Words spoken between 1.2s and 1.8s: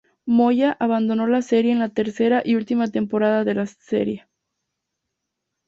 la serie en